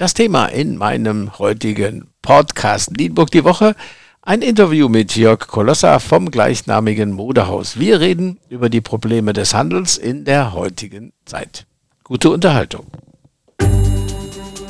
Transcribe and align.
Das 0.00 0.14
Thema 0.14 0.46
in 0.46 0.78
meinem 0.78 1.38
heutigen 1.38 2.08
Podcast 2.22 2.92
Nienburg 2.92 3.30
die 3.32 3.44
Woche. 3.44 3.76
Ein 4.22 4.40
Interview 4.40 4.88
mit 4.88 5.14
Jörg 5.14 5.40
Kolossa 5.40 5.98
vom 5.98 6.30
gleichnamigen 6.30 7.12
Modehaus. 7.12 7.78
Wir 7.78 8.00
reden 8.00 8.40
über 8.48 8.70
die 8.70 8.80
Probleme 8.80 9.34
des 9.34 9.52
Handels 9.52 9.98
in 9.98 10.24
der 10.24 10.54
heutigen 10.54 11.12
Zeit. 11.26 11.66
Gute 12.02 12.30
Unterhaltung. 12.30 12.86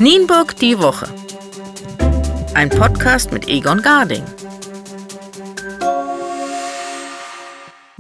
Nienburg 0.01 0.57
die 0.57 0.77
Woche. 0.81 1.07
Ein 2.55 2.69
Podcast 2.69 3.31
mit 3.31 3.47
Egon 3.47 3.83
Garding. 3.83 4.25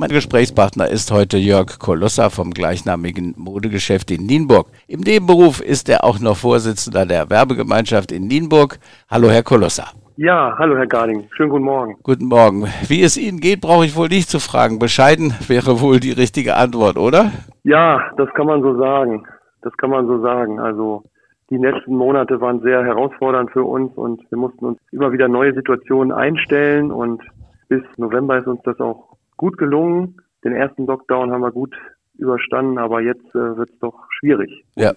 Mein 0.01 0.09
Gesprächspartner 0.09 0.89
ist 0.89 1.13
heute 1.13 1.37
Jörg 1.37 1.79
Kolossa 1.79 2.31
vom 2.31 2.53
gleichnamigen 2.53 3.35
Modegeschäft 3.37 4.11
in 4.11 4.25
Nienburg. 4.25 4.69
Im 4.89 5.01
Nebenberuf 5.01 5.61
ist 5.61 5.91
er 5.91 6.05
auch 6.05 6.19
noch 6.21 6.39
Vorsitzender 6.39 7.05
der 7.05 7.29
Werbegemeinschaft 7.29 8.11
in 8.11 8.27
Nienburg. 8.27 8.79
Hallo, 9.11 9.29
Herr 9.29 9.43
Kolossa. 9.43 9.89
Ja, 10.17 10.55
hallo 10.57 10.75
Herr 10.79 10.87
Garding. 10.87 11.29
Schönen 11.37 11.51
guten 11.51 11.67
Morgen. 11.67 11.99
Guten 12.03 12.29
Morgen. 12.29 12.65
Wie 12.89 13.03
es 13.03 13.19
Ihnen 13.19 13.41
geht, 13.41 13.61
brauche 13.61 13.85
ich 13.85 13.95
wohl 13.95 14.09
nicht 14.09 14.31
zu 14.31 14.39
fragen. 14.39 14.79
Bescheiden 14.79 15.35
wäre 15.49 15.83
wohl 15.83 16.01
die 16.01 16.13
richtige 16.13 16.57
Antwort, 16.57 16.97
oder? 16.97 17.33
Ja, 17.65 18.01
das 18.17 18.31
kann 18.33 18.47
man 18.47 18.63
so 18.63 18.79
sagen. 18.79 19.27
Das 19.61 19.77
kann 19.77 19.91
man 19.91 20.07
so 20.07 20.23
sagen. 20.23 20.61
Also 20.61 21.05
die 21.51 21.59
letzten 21.59 21.95
Monate 21.95 22.41
waren 22.41 22.63
sehr 22.63 22.83
herausfordernd 22.83 23.51
für 23.51 23.65
uns 23.65 23.95
und 23.99 24.23
wir 24.31 24.39
mussten 24.39 24.65
uns 24.65 24.79
immer 24.93 25.13
wieder 25.13 25.29
neue 25.29 25.53
Situationen 25.53 26.11
einstellen 26.11 26.91
und 26.91 27.21
bis 27.69 27.83
November 27.99 28.39
ist 28.39 28.47
uns 28.47 28.63
das 28.65 28.81
auch 28.81 29.11
gut 29.41 29.57
gelungen. 29.57 30.21
Den 30.45 30.53
ersten 30.53 30.85
Lockdown 30.87 31.33
haben 31.33 31.41
wir 31.41 31.51
gut 31.51 31.75
überstanden, 32.19 32.77
aber 32.77 33.01
jetzt 33.01 33.27
äh, 33.35 33.57
wird 33.57 33.71
es 33.71 33.79
doch 33.79 33.95
schwierig. 34.19 34.51
Ja, 34.77 34.93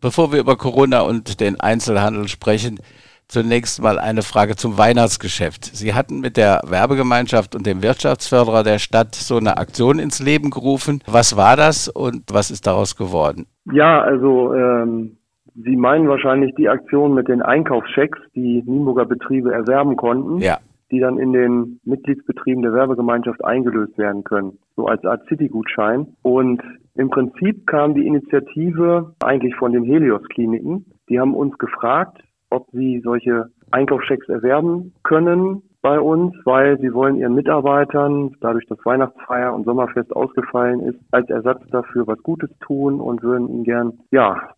bevor 0.00 0.32
wir 0.32 0.38
über 0.38 0.56
Corona 0.56 1.00
und 1.00 1.40
den 1.40 1.58
Einzelhandel 1.58 2.28
sprechen, 2.28 2.78
zunächst 3.26 3.82
mal 3.82 3.98
eine 3.98 4.22
Frage 4.22 4.54
zum 4.54 4.78
Weihnachtsgeschäft. 4.78 5.64
Sie 5.64 5.92
hatten 5.92 6.20
mit 6.20 6.36
der 6.36 6.60
Werbegemeinschaft 6.68 7.56
und 7.56 7.66
dem 7.66 7.82
Wirtschaftsförderer 7.82 8.62
der 8.62 8.78
Stadt 8.78 9.16
so 9.16 9.38
eine 9.38 9.56
Aktion 9.56 9.98
ins 9.98 10.20
Leben 10.20 10.50
gerufen. 10.50 11.02
Was 11.06 11.36
war 11.36 11.56
das 11.56 11.88
und 11.88 12.22
was 12.32 12.52
ist 12.52 12.68
daraus 12.68 12.94
geworden? 12.94 13.46
Ja, 13.72 14.00
also 14.02 14.54
ähm, 14.54 15.16
Sie 15.56 15.76
meinen 15.76 16.08
wahrscheinlich 16.08 16.54
die 16.54 16.68
Aktion 16.68 17.14
mit 17.14 17.26
den 17.26 17.42
Einkaufschecks, 17.42 18.18
die 18.36 18.62
Nienburger 18.64 19.04
Betriebe 19.04 19.52
erwerben 19.52 19.96
konnten. 19.96 20.38
Ja 20.38 20.58
die 20.90 21.00
dann 21.00 21.18
in 21.18 21.32
den 21.32 21.80
Mitgliedsbetrieben 21.84 22.62
der 22.62 22.72
Werbegemeinschaft 22.72 23.44
eingelöst 23.44 23.96
werden 23.98 24.24
können, 24.24 24.58
so 24.76 24.86
als 24.86 25.04
Art 25.04 25.26
City-Gutschein. 25.28 26.14
Und 26.22 26.62
im 26.94 27.10
Prinzip 27.10 27.66
kam 27.66 27.94
die 27.94 28.06
Initiative 28.06 29.14
eigentlich 29.20 29.54
von 29.56 29.72
den 29.72 29.84
Helios-Kliniken. 29.84 30.86
Die 31.08 31.20
haben 31.20 31.34
uns 31.34 31.56
gefragt, 31.58 32.22
ob 32.50 32.68
sie 32.72 33.00
solche 33.02 33.46
Einkaufschecks 33.70 34.28
erwerben 34.28 34.92
können 35.02 35.62
bei 35.82 35.98
uns, 35.98 36.34
weil 36.44 36.78
sie 36.78 36.92
wollen 36.92 37.16
ihren 37.16 37.34
Mitarbeitern, 37.34 38.36
dadurch 38.40 38.66
dass 38.66 38.84
Weihnachtsfeier 38.84 39.54
und 39.54 39.64
Sommerfest 39.64 40.14
ausgefallen 40.14 40.80
ist, 40.80 40.98
als 41.10 41.30
Ersatz 41.30 41.62
dafür 41.70 42.06
was 42.06 42.18
Gutes 42.22 42.50
tun 42.60 43.00
und 43.00 43.22
würden 43.22 43.48
ihnen 43.48 43.64
gern, 43.64 44.00
ja, 44.10 44.50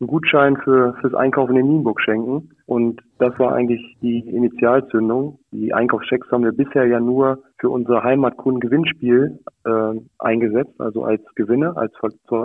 einen 0.00 0.08
Gutschein 0.08 0.56
für 0.56 0.94
fürs 1.00 1.14
Einkaufen 1.14 1.56
in 1.56 1.68
Nienburg 1.68 2.00
schenken. 2.00 2.50
Und 2.66 3.00
das 3.18 3.38
war 3.38 3.54
eigentlich 3.54 3.96
die 4.00 4.20
Initialzündung. 4.20 5.38
Die 5.52 5.74
Einkaufschecks 5.74 6.30
haben 6.30 6.44
wir 6.44 6.52
bisher 6.52 6.86
ja 6.86 7.00
nur 7.00 7.42
für 7.58 7.70
unser 7.70 8.02
Heimatkunden-Gewinnspiel 8.02 9.38
äh, 9.64 10.00
eingesetzt, 10.18 10.80
also 10.80 11.04
als 11.04 11.22
Gewinne, 11.34 11.76
als 11.76 11.92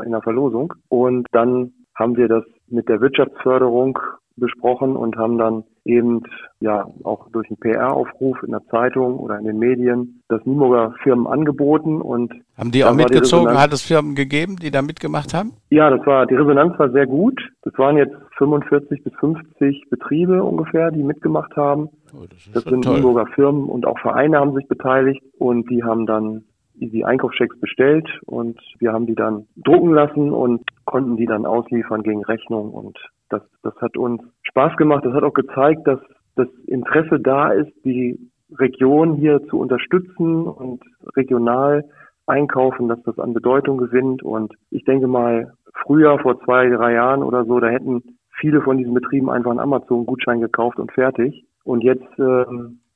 in 0.04 0.12
der 0.12 0.22
Verlosung. 0.22 0.74
Und 0.90 1.28
dann 1.32 1.72
haben 1.96 2.18
wir 2.18 2.28
das 2.28 2.44
mit 2.68 2.90
der 2.90 3.00
Wirtschaftsförderung 3.00 4.00
besprochen 4.38 4.96
und 4.96 5.18
haben 5.18 5.38
dann 5.38 5.64
eben 5.86 6.24
ja 6.60 6.88
auch 7.04 7.30
durch 7.32 7.48
einen 7.50 7.58
PR-Aufruf 7.58 8.42
in 8.44 8.52
der 8.52 8.64
Zeitung 8.72 9.18
oder 9.20 9.38
in 9.38 9.46
den 9.46 9.60
Medien 9.60 10.24
das 10.28 10.44
Nimburger 10.46 10.94
Firmen 11.04 11.28
angeboten 11.28 12.02
und 12.02 12.34
haben 12.58 12.72
die 12.72 12.84
auch 12.84 12.94
mitgezogen? 12.94 13.58
Hat 13.58 13.72
es 13.72 13.84
Firmen 13.84 14.16
gegeben, 14.16 14.58
die 14.58 14.72
da 14.72 14.82
mitgemacht 14.82 15.34
haben? 15.34 15.54
Ja, 15.70 15.90
das 15.90 16.06
war 16.06 16.26
die 16.26 16.36
Resonanz 16.36 16.78
war 16.80 16.90
sehr 16.92 17.06
gut. 17.06 17.40
Das 17.62 17.78
waren 17.78 17.98
jetzt 17.98 18.16
45 18.38 19.04
bis 19.04 19.14
50 19.20 19.90
Betriebe 19.90 20.44
ungefähr, 20.44 20.92
die 20.92 21.04
mitgemacht 21.04 21.56
haben. 21.56 21.90
Oh, 22.14 22.26
das, 22.30 22.52
das 22.54 22.64
sind 22.64 22.84
toll. 22.84 22.96
Nimburger 22.96 23.28
Firmen 23.28 23.66
und 23.66 23.86
auch 23.86 24.00
Vereine 24.00 24.40
haben 24.40 24.56
sich 24.56 24.68
beteiligt 24.68 25.22
und 25.38 25.70
die 25.70 25.84
haben 25.84 26.06
dann 26.06 26.44
die 26.78 27.06
Einkaufschecks 27.06 27.60
bestellt 27.60 28.08
und 28.26 28.60
wir 28.80 28.94
haben 28.94 29.06
die 29.06 29.16
dann 29.16 29.48
drucken 29.56 29.94
lassen 29.94 30.32
und 30.32 30.62
konnten 30.86 31.18
die 31.18 31.26
dann 31.26 31.46
ausliefern 31.46 32.04
gegen 32.04 32.24
Rechnung 32.24 32.72
und 32.72 32.98
das, 33.30 33.42
das 33.64 33.76
hat 33.82 33.98
uns 33.98 34.22
Spaß 34.44 34.78
gemacht. 34.78 35.06
Das 35.06 35.14
hat 35.14 35.24
auch 35.24 35.34
gezeigt, 35.34 35.88
dass 35.88 36.00
das 36.36 36.48
Interesse 36.68 37.20
da 37.20 37.52
ist, 37.52 37.72
die 37.84 38.20
Region 38.58 39.16
hier 39.16 39.42
zu 39.48 39.60
unterstützen 39.60 40.48
und 40.48 40.84
regional 41.16 41.86
einkaufen, 42.28 42.88
dass 42.88 43.02
das 43.04 43.20
an 43.20 43.34
Bedeutung 43.34 43.78
gewinnt. 43.78 44.24
Und 44.24 44.54
ich 44.70 44.84
denke 44.86 45.08
mal, 45.08 45.54
früher, 45.86 46.20
vor 46.20 46.40
zwei, 46.44 46.70
drei 46.70 46.94
Jahren 46.94 47.24
oder 47.24 47.46
so, 47.46 47.60
da 47.60 47.68
hätten 47.68 48.04
viele 48.40 48.62
von 48.62 48.78
diesen 48.78 48.94
Betrieben 48.94 49.30
einfach 49.30 49.52
einen 49.52 49.60
Amazon-Gutschein 49.60 50.42
gekauft 50.42 50.80
und 50.80 50.92
fertig. 50.92 51.46
Und 51.64 51.84
jetzt 51.84 52.20
äh, 52.20 52.46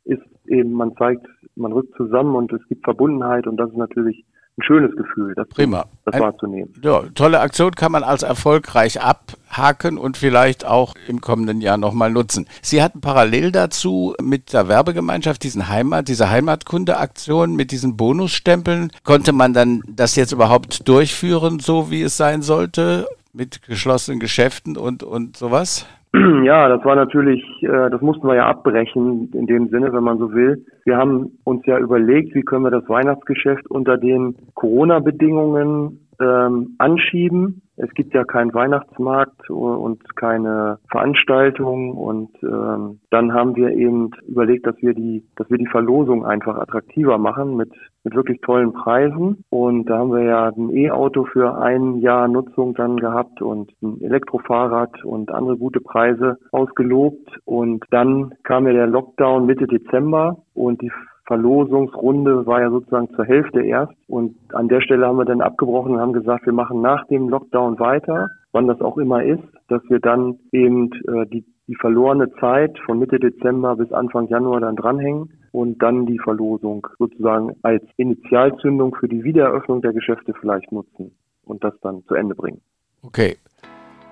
ist 0.09 0.23
eben, 0.47 0.73
man 0.73 0.95
zeigt, 0.97 1.25
man 1.55 1.71
rückt 1.71 1.95
zusammen 1.95 2.35
und 2.35 2.51
es 2.51 2.61
gibt 2.67 2.83
Verbundenheit 2.83 3.47
und 3.47 3.57
das 3.57 3.69
ist 3.69 3.77
natürlich 3.77 4.25
ein 4.57 4.63
schönes 4.63 4.95
Gefühl, 4.95 5.33
das, 5.35 5.47
Prima. 5.47 5.85
das 6.05 6.15
ein, 6.15 6.21
wahrzunehmen. 6.21 6.73
Ja, 6.83 7.03
tolle 7.15 7.39
Aktion 7.39 7.71
kann 7.71 7.91
man 7.91 8.03
als 8.03 8.23
erfolgreich 8.23 9.01
abhaken 9.01 9.97
und 9.97 10.17
vielleicht 10.17 10.65
auch 10.65 10.95
im 11.07 11.21
kommenden 11.21 11.61
Jahr 11.61 11.77
nochmal 11.77 12.11
nutzen. 12.11 12.47
Sie 12.61 12.81
hatten 12.81 12.99
parallel 12.99 13.51
dazu 13.51 14.15
mit 14.21 14.51
der 14.51 14.67
Werbegemeinschaft 14.67 15.43
diesen 15.43 15.69
Heimat, 15.69 16.07
diese 16.07 16.29
Heimatkunde-Aktion 16.29 17.55
mit 17.55 17.71
diesen 17.71 17.95
Bonusstempeln. 17.95 18.91
Konnte 19.03 19.31
man 19.31 19.53
dann 19.53 19.81
das 19.87 20.15
jetzt 20.15 20.33
überhaupt 20.33 20.87
durchführen, 20.87 21.59
so 21.59 21.89
wie 21.89 22.01
es 22.01 22.17
sein 22.17 22.41
sollte, 22.41 23.07
mit 23.39 23.63
geschlossenen 23.63 24.19
Geschäften 24.19 24.77
und, 24.77 25.01
und 25.01 25.37
sowas? 25.37 25.87
Ja, 26.43 26.67
das 26.69 26.83
war 26.85 26.95
natürlich, 26.95 27.43
äh, 27.61 27.89
das 27.91 28.01
mussten 28.01 28.27
wir 28.27 28.35
ja 28.35 28.47
abbrechen 28.47 29.31
in 29.31 29.45
dem 29.45 29.69
Sinne, 29.69 29.93
wenn 29.93 30.03
man 30.03 30.17
so 30.17 30.33
will. 30.33 30.65
Wir 30.83 30.97
haben 30.97 31.37
uns 31.43 31.63
ja 31.67 31.77
überlegt, 31.77 32.33
wie 32.33 32.41
können 32.41 32.63
wir 32.63 32.71
das 32.71 32.89
Weihnachtsgeschäft 32.89 33.69
unter 33.69 33.95
den 33.95 34.35
Corona-Bedingungen 34.55 36.08
ähm, 36.19 36.75
anschieben. 36.77 37.61
Es 37.77 37.89
gibt 37.93 38.13
ja 38.13 38.25
keinen 38.25 38.53
Weihnachtsmarkt 38.53 39.49
und 39.49 40.15
keine 40.17 40.79
Veranstaltung. 40.89 41.93
Und 41.95 42.31
ähm, 42.43 42.99
dann 43.09 43.33
haben 43.33 43.55
wir 43.55 43.69
eben 43.71 44.11
überlegt, 44.27 44.67
dass 44.67 44.75
wir 44.81 44.93
die, 44.93 45.23
dass 45.37 45.49
wir 45.49 45.57
die 45.57 45.67
Verlosung 45.67 46.25
einfach 46.25 46.57
attraktiver 46.57 47.17
machen 47.17 47.55
mit 47.55 47.71
mit 48.03 48.15
wirklich 48.15 48.39
tollen 48.41 48.73
Preisen. 48.73 49.43
Und 49.49 49.85
da 49.85 49.99
haben 49.99 50.11
wir 50.11 50.23
ja 50.23 50.47
ein 50.49 50.69
E-Auto 50.75 51.25
für 51.25 51.57
ein 51.57 51.97
Jahr 51.97 52.27
Nutzung 52.27 52.73
dann 52.73 52.97
gehabt 52.97 53.41
und 53.41 53.71
ein 53.81 54.01
Elektrofahrrad 54.01 55.03
und 55.03 55.31
andere 55.31 55.57
gute 55.57 55.81
Preise 55.81 56.37
ausgelobt. 56.51 57.37
Und 57.45 57.83
dann 57.91 58.33
kam 58.43 58.67
ja 58.67 58.73
der 58.73 58.87
Lockdown 58.87 59.45
Mitte 59.45 59.67
Dezember. 59.67 60.37
Und 60.53 60.81
die 60.81 60.91
Verlosungsrunde 61.29 62.47
war 62.47 62.59
ja 62.59 62.71
sozusagen 62.71 63.13
zur 63.13 63.23
Hälfte 63.23 63.61
erst. 63.61 63.93
Und 64.07 64.35
an 64.51 64.67
der 64.67 64.81
Stelle 64.81 65.05
haben 65.05 65.19
wir 65.19 65.25
dann 65.25 65.41
abgebrochen 65.41 65.93
und 65.93 65.99
haben 65.99 66.13
gesagt, 66.13 66.47
wir 66.47 66.53
machen 66.53 66.81
nach 66.81 67.05
dem 67.05 67.29
Lockdown 67.29 67.79
weiter, 67.79 68.29
wann 68.51 68.65
das 68.65 68.81
auch 68.81 68.97
immer 68.97 69.23
ist, 69.23 69.43
dass 69.67 69.83
wir 69.89 69.99
dann 69.99 70.39
eben 70.51 70.89
äh, 71.07 71.27
die, 71.27 71.45
die 71.67 71.75
verlorene 71.75 72.31
Zeit 72.39 72.79
von 72.83 72.97
Mitte 72.97 73.19
Dezember 73.19 73.75
bis 73.75 73.91
Anfang 73.91 74.27
Januar 74.27 74.59
dann 74.59 74.75
dranhängen 74.75 75.29
und 75.51 75.79
dann 75.83 76.07
die 76.07 76.17
Verlosung 76.17 76.87
sozusagen 76.97 77.55
als 77.61 77.83
Initialzündung 77.97 78.95
für 78.95 79.07
die 79.07 79.23
Wiedereröffnung 79.23 79.83
der 79.83 79.93
Geschäfte 79.93 80.33
vielleicht 80.41 80.71
nutzen 80.71 81.11
und 81.45 81.63
das 81.63 81.75
dann 81.81 82.03
zu 82.07 82.15
Ende 82.15 82.33
bringen. 82.33 82.61
Okay. 83.03 83.37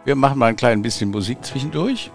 Wir 0.05 0.16
machen 0.16 0.38
mal 0.38 0.45
ein 0.45 0.55
klein 0.55 0.84
bisschen 0.84 1.09
Musik 1.09 1.44
zwischendurch. 1.44 2.11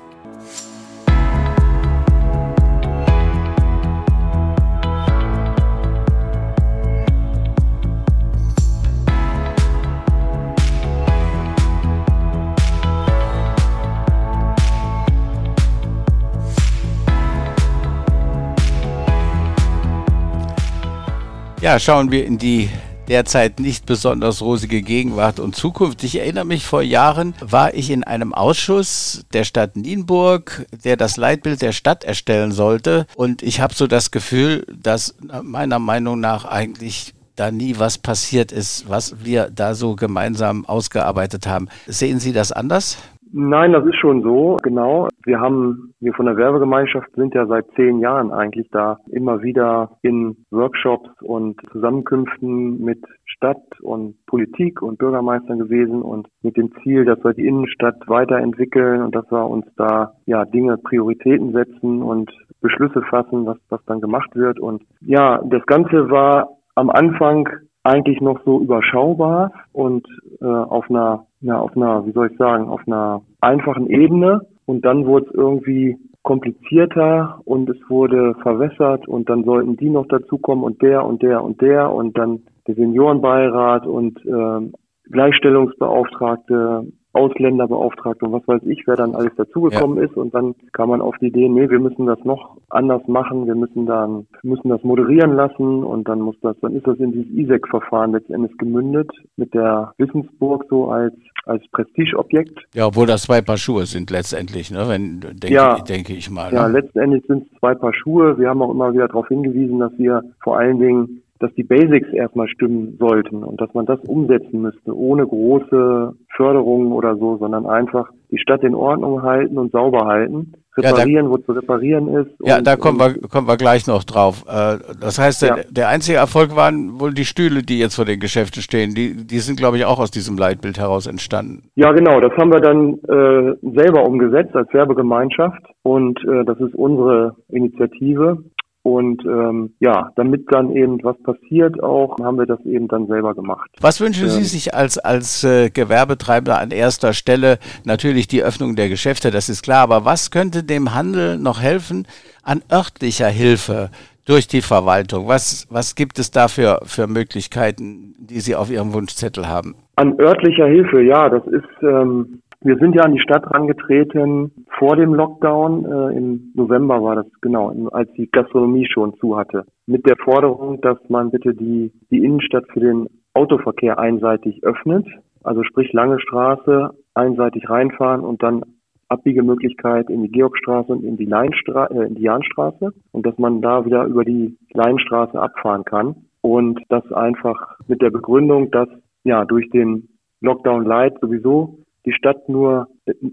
Ja, 21.63 21.79
schauen 21.79 22.11
wir 22.11 22.27
in 22.27 22.39
die 22.39 22.69
derzeit 23.07 23.61
nicht 23.61 23.87
besonders 23.87 24.43
rosige 24.43 24.83
Gegenwart 24.83 25.39
und 25.39 25.55
Zukunft. 25.55 26.03
Ich 26.03 26.19
erinnere 26.19 26.45
mich, 26.45 26.67
vor 26.67 26.83
Jahren 26.83 27.35
war 27.41 27.73
ich 27.73 27.91
in 27.91 28.03
einem 28.03 28.35
Ausschuss 28.35 29.25
der 29.33 29.45
Stadt 29.45 29.77
Nienburg, 29.77 30.67
der 30.85 30.97
das 30.97 31.17
Leitbild 31.17 31.63
der 31.63 31.71
Stadt 31.71 32.03
erstellen 32.03 32.51
sollte. 32.51 33.07
Und 33.15 33.45
ich 33.45 33.61
habe 33.61 33.77
so 33.77 33.87
das 33.87 34.11
Gefühl, 34.11 34.67
dass 34.75 35.15
meiner 35.45 35.79
Meinung 35.79 36.19
nach 36.19 36.47
eigentlich 36.47 37.15
da 37.37 37.53
nie 37.53 37.79
was 37.79 37.97
passiert 37.97 38.51
ist, 38.51 38.89
was 38.89 39.25
wir 39.25 39.49
da 39.49 39.77
so 39.77 39.95
gemeinsam 39.95 40.67
ausgearbeitet 40.67 41.47
haben. 41.47 41.69
Sehen 41.87 42.19
Sie 42.19 42.33
das 42.33 42.51
anders? 42.51 42.99
Nein, 43.35 43.73
das 43.73 43.87
ist 43.87 43.97
schon 43.97 44.23
so, 44.23 44.59
genau. 44.63 45.09
Wir 45.25 45.41
haben, 45.41 45.95
wir 46.01 46.13
von 46.13 46.27
der 46.27 46.37
Werbegemeinschaft 46.37 47.11
sind 47.15 47.35
ja 47.35 47.47
seit 47.47 47.67
zehn 47.77 48.01
Jahren 48.01 48.31
eigentlich 48.31 48.69
da 48.71 48.99
immer 49.11 49.43
wieder 49.43 49.93
in 50.03 50.37
Workshops 50.51 51.09
und 51.23 51.59
Zusammenkünften 51.73 52.85
mit 52.85 53.03
Stadt 53.25 53.63
und 53.81 54.17
Politik 54.27 54.83
und 54.83 54.99
Bürgermeistern 54.99 55.59
gewesen 55.59 56.03
und 56.03 56.29
mit 56.43 56.59
dem 56.59 56.73
Ziel, 56.83 57.07
dass 57.07 57.25
wir 57.25 57.33
die 57.33 57.47
Innenstadt 57.47 57.97
weiterentwickeln 58.07 59.01
und 59.03 59.15
dass 59.15 59.31
wir 59.33 59.47
uns 59.49 59.65
da 59.77 60.13
ja 60.27 60.45
Dinge, 60.45 60.77
Prioritäten 60.77 61.53
setzen 61.53 62.03
und 62.03 62.31
Beschlüsse 62.61 63.01
fassen, 63.09 63.47
was, 63.47 63.57
was 63.71 63.83
dann 63.87 64.03
gemacht 64.03 64.35
wird. 64.35 64.61
Und 64.61 64.83
ja, 65.01 65.41
das 65.45 65.65
Ganze 65.65 66.11
war 66.11 66.59
am 66.75 66.91
Anfang 66.91 67.49
eigentlich 67.83 68.21
noch 68.21 68.41
so 68.45 68.61
überschaubar 68.61 69.53
und 69.73 70.07
äh, 70.41 70.45
auf 70.45 70.89
einer, 70.89 71.27
ja, 71.43 71.59
auf 71.59 71.77
einer, 71.77 72.07
wie 72.07 72.13
soll 72.13 72.31
ich 72.31 72.39
sagen, 72.39 72.69
auf 72.69 72.81
einer 72.87 73.23
einfachen 73.41 73.89
Ebene. 73.89 74.47
Und 74.65 74.85
dann 74.85 75.07
wurde 75.07 75.27
es 75.27 75.35
irgendwie 75.35 75.97
komplizierter 76.23 77.41
und 77.45 77.69
es 77.69 77.77
wurde 77.89 78.35
verwässert 78.43 79.09
und 79.09 79.29
dann 79.29 79.45
sollten 79.45 79.77
die 79.77 79.91
noch 79.91 80.07
dazukommen 80.07 80.65
und 80.65 80.81
der 80.81 81.05
und 81.05 81.21
der 81.23 81.43
und 81.43 81.61
der 81.61 81.91
und 81.93 82.17
dann 82.17 82.43
der 82.67 82.77
Seniorenbeirat 82.77 83.87
und 83.87 84.25
äh, 84.25 84.71
Gleichstellungsbeauftragte 85.11 86.87
Ausländerbeauftragte 87.13 88.25
und 88.25 88.33
was 88.33 88.47
weiß 88.47 88.63
ich, 88.67 88.83
wer 88.87 88.97
dann 88.97 89.15
alles 89.15 89.35
dazugekommen 89.37 89.99
ja. 89.99 90.05
ist. 90.05 90.17
Und 90.17 90.35
dann 90.35 90.55
kam 90.73 90.91
man 90.91 91.01
auf 91.01 91.17
die 91.19 91.27
Idee, 91.27 91.49
nee, 91.49 91.69
wir 91.69 91.81
müssen 91.81 92.07
das 92.07 92.19
noch 92.25 92.57
anders 92.71 93.07
machen, 93.07 93.47
wir 93.47 93.55
müssen 93.55 93.87
dann, 93.87 94.27
müssen 94.43 94.69
das 94.69 94.83
moderieren 94.83 95.35
lassen 95.35 95.85
und 95.85 96.09
dann 96.09 96.21
muss 96.21 96.37
das, 96.41 96.57
dann 96.61 96.75
ist 96.75 96.87
das 96.87 96.99
in 96.99 97.13
dieses 97.13 97.33
ISEC-Verfahren 97.33 98.13
letztendlich 98.13 98.57
gemündet 98.59 99.11
mit 99.37 99.53
der 99.55 99.93
Wissensburg 99.99 100.67
so 100.69 100.89
als 100.91 101.15
als 101.45 101.63
Prestigeobjekt. 101.73 102.59
Ja, 102.75 102.87
obwohl 102.87 103.07
das 103.07 103.23
zwei 103.23 103.41
Paar 103.41 103.57
Schuhe 103.57 103.87
sind 103.87 104.11
letztendlich, 104.11 104.71
ne? 104.71 104.85
Wenn 104.87 105.21
denke, 105.21 105.53
ja, 105.53 105.79
denke 105.81 106.15
ich 106.15 106.31
mal. 106.31 106.51
Ne? 106.51 106.57
Ja, 106.57 106.67
letztendlich 106.67 107.25
sind 107.27 107.47
es 107.51 107.59
zwei 107.59 107.75
Paar 107.75 107.93
Schuhe. 107.95 108.39
Wir 108.39 108.49
haben 108.49 108.63
auch 108.63 108.71
immer 108.71 108.93
wieder 108.93 109.09
darauf 109.09 109.29
hingewiesen, 109.29 109.79
dass 109.81 109.93
wir 109.99 110.23
vor 110.43 110.59
allen 110.59 110.79
Dingen 110.79 111.22
dass 111.43 111.53
die 111.55 111.65
Basics 111.65 112.09
erstmal 112.13 112.49
stimmen 112.49 112.97
sollten 112.99 113.43
und 113.43 113.61
dass 113.61 113.73
man 113.75 113.87
das 113.87 114.01
umsetzen 114.07 114.63
müsste, 114.63 114.97
ohne 114.97 115.27
große 115.27 116.15
Förderungen 116.37 116.93
oder 116.93 117.17
so, 117.17 117.37
sondern 117.39 117.67
einfach 117.67 118.11
die 118.31 118.39
Stadt 118.39 118.63
in 118.63 118.75
Ordnung 118.75 119.23
halten 119.23 119.59
und 119.59 119.73
sauber 119.73 120.07
halten. 120.07 120.53
Reparieren, 120.75 121.27
ja, 121.27 121.31
da, 121.31 121.31
wo 121.31 121.37
zu 121.37 121.53
reparieren 121.53 122.09
ist. 122.09 122.31
Ja, 122.43 122.57
und, 122.57 122.67
da 122.67 122.77
kommen 122.77 122.99
wir, 122.99 123.29
kommen 123.29 123.47
wir 123.47 123.59
gleich 123.59 123.87
noch 123.87 124.05
drauf. 124.05 124.45
Äh, 124.49 124.79
das 124.99 125.19
heißt, 125.19 125.43
der, 125.43 125.49
ja. 125.49 125.63
der 125.71 125.89
einzige 125.89 126.17
Erfolg 126.17 126.57
waren 126.57 126.99
wohl 126.99 127.13
die 127.13 127.27
Stühle, 127.27 127.63
die 127.63 127.79
jetzt 127.79 127.97
vor 127.97 128.07
den 128.07 128.21
Geschäften 128.21 128.63
stehen. 128.63 128.95
Die, 128.95 129.27
die 129.27 129.39
sind, 129.41 129.59
glaube 129.59 129.77
ich, 129.77 129.85
auch 129.85 129.99
aus 129.99 130.11
diesem 130.11 130.39
Leitbild 130.39 130.79
heraus 130.79 131.07
entstanden. 131.07 131.65
Ja, 131.75 131.93
genau. 131.93 132.21
Das 132.21 132.33
haben 132.39 132.53
wir 132.53 132.61
dann 132.61 132.95
äh, 133.05 133.55
selber 133.75 134.07
umgesetzt 134.07 134.57
als 134.57 134.73
Werbegemeinschaft. 134.73 135.63
Und 135.83 136.19
äh, 136.25 136.45
das 136.47 136.59
ist 136.59 136.75
unsere 136.75 137.37
Initiative. 137.51 138.39
Und 138.85 139.25
ähm, 139.25 139.75
ja, 139.79 140.11
damit 140.17 140.47
dann 140.51 140.75
eben 140.75 141.03
was 141.05 141.17
passiert 141.23 141.81
auch, 141.83 142.17
haben 142.21 142.39
wir 142.39 142.47
das 142.47 142.61
eben 142.65 142.89
dann 142.89 143.07
selber 143.07 143.33
gemacht. 143.35 143.71
Was 143.81 144.01
wünschen 144.01 144.29
Sie 144.29 144.39
ähm, 144.39 144.45
sich 144.45 144.75
als, 144.75 144.99
als 144.99 145.45
äh, 145.45 145.71
Gewerbetreibender 145.71 146.59
an 146.59 146.73
erster 146.73 147.13
Stelle? 147.13 147.59
Natürlich 147.85 148.27
die 148.27 148.43
Öffnung 148.43 148.75
der 148.75 148.89
Geschäfte, 148.89 149.31
das 149.31 149.49
ist 149.49 149.63
klar, 149.63 149.83
aber 149.83 150.05
was 150.05 150.33
könnte 150.33 150.65
dem 150.65 150.95
Handel 150.95 151.39
noch 151.39 151.63
helfen 151.63 152.07
an 152.43 152.63
örtlicher 152.71 153.29
Hilfe? 153.29 153.91
durch 154.25 154.47
die 154.47 154.63
Verwaltung. 154.63 155.27
Was, 155.27 155.67
was 155.71 155.95
gibt 155.95 156.19
es 156.21 156.31
da 156.31 156.49
für, 156.49 156.81
für 156.85 157.07
Möglichkeiten, 157.07 158.15
die 158.19 158.41
Sie 158.41 158.55
auf 158.55 158.71
Ihrem 158.71 158.93
Wunschzettel 158.93 159.49
haben? 159.49 159.75
An 159.97 160.19
örtlicher 160.21 160.67
Hilfe, 160.67 161.03
ja, 161.03 161.29
das 161.29 161.45
ist 161.47 161.83
ähm, 161.83 162.41
wir 162.65 162.77
sind 162.79 162.95
ja 162.95 163.03
an 163.03 163.13
die 163.13 163.21
Stadt 163.21 163.45
rangetreten 163.47 164.67
vor 164.79 164.97
dem 164.97 165.15
Lockdown. 165.15 165.85
Äh, 165.85 166.17
Im 166.17 166.53
November 166.55 167.03
war 167.03 167.17
das 167.17 167.27
genau, 167.41 167.71
als 167.91 168.11
die 168.13 168.29
Gastronomie 168.31 168.87
schon 168.91 169.15
zu 169.19 169.37
hatte. 169.37 169.65
Mit 169.87 170.07
der 170.07 170.17
Forderung, 170.17 170.81
dass 170.81 170.99
man 171.09 171.31
bitte 171.31 171.55
die, 171.55 171.93
die 172.11 172.25
Innenstadt 172.25 172.65
für 172.73 172.81
den 172.81 173.09
Autoverkehr 173.35 173.99
einseitig 173.99 174.63
öffnet. 174.65 175.07
Also 175.43 175.63
sprich 175.65 175.93
lange 175.93 176.21
Straße, 176.21 176.91
einseitig 177.15 177.69
reinfahren 177.69 178.23
und 178.23 178.43
dann 178.43 178.63
Abbiegemöglichkeit 179.09 180.09
in 180.09 180.23
die 180.23 180.31
Georgstraße 180.31 180.91
und 180.93 181.05
in 181.05 181.17
die, 181.17 181.27
Leinstra 181.27 181.87
äh, 181.87 182.07
in 182.07 182.15
die 182.15 182.23
Jahnstraße 182.23 182.93
und 183.13 183.27
dass 183.27 183.37
man 183.39 183.61
da 183.61 183.85
wieder 183.85 184.05
über 184.05 184.25
die 184.25 184.57
Leinstraße 184.73 185.41
abfahren 185.41 185.85
kann. 185.85 186.27
Und 186.41 186.81
das 186.89 187.11
einfach 187.13 187.77
mit 187.87 188.03
der 188.03 188.11
Begründung, 188.11 188.71
dass 188.71 188.89
ja 189.25 189.45
durch 189.45 189.69
den 189.71 190.09
Lockdown 190.41 190.85
Light 190.85 191.15
sowieso 191.21 191.82
die 192.05 192.13
Stadt 192.13 192.49
nur, 192.49 192.89